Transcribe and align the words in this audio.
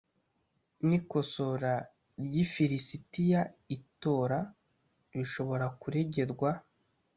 n 0.87 0.89
ikosora 0.99 1.73
ryifilisitiya 2.25 3.41
itora 3.75 4.39
bishobora 5.17 5.65
kuregerwa 5.81 6.49